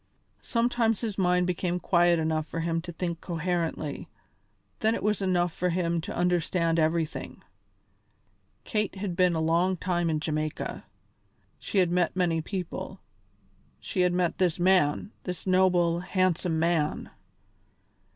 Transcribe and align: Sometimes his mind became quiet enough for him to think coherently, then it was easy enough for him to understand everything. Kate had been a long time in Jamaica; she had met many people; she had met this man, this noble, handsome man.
Sometimes 0.41 1.01
his 1.01 1.15
mind 1.19 1.45
became 1.45 1.79
quiet 1.79 2.17
enough 2.17 2.47
for 2.47 2.61
him 2.61 2.81
to 2.81 2.91
think 2.91 3.21
coherently, 3.21 4.09
then 4.79 4.95
it 4.95 5.03
was 5.03 5.17
easy 5.17 5.25
enough 5.25 5.53
for 5.53 5.69
him 5.69 6.01
to 6.01 6.15
understand 6.17 6.79
everything. 6.79 7.43
Kate 8.63 8.95
had 8.95 9.15
been 9.15 9.35
a 9.35 9.39
long 9.39 9.77
time 9.77 10.09
in 10.09 10.19
Jamaica; 10.19 10.85
she 11.59 11.77
had 11.77 11.91
met 11.91 12.15
many 12.15 12.41
people; 12.41 12.99
she 13.79 14.01
had 14.01 14.11
met 14.11 14.39
this 14.39 14.59
man, 14.59 15.11
this 15.23 15.45
noble, 15.45 15.99
handsome 15.99 16.57
man. 16.57 17.11